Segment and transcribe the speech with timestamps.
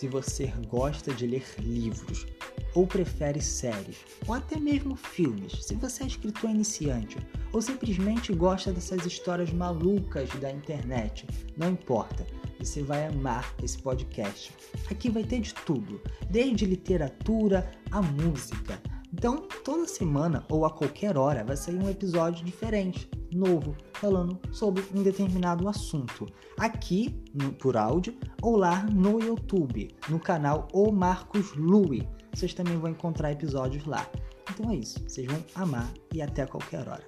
[0.00, 2.26] se você gosta de ler livros
[2.74, 7.18] ou prefere séries, ou até mesmo filmes, se você é escritor iniciante
[7.52, 12.26] ou simplesmente gosta dessas histórias malucas da internet, não importa,
[12.58, 14.50] você vai amar esse podcast.
[14.90, 18.80] Aqui vai ter de tudo, desde literatura a música.
[19.20, 24.82] Então, toda semana ou a qualquer hora vai sair um episódio diferente novo falando sobre
[24.94, 26.26] um determinado assunto,
[26.58, 32.08] aqui no, por áudio ou lá no YouTube, no canal O Marcos Lui.
[32.32, 34.08] Vocês também vão encontrar episódios lá.
[34.50, 37.06] Então é isso, vocês vão amar e até qualquer hora.